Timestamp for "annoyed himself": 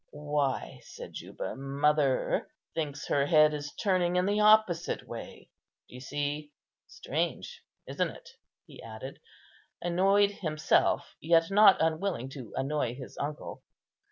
9.79-11.15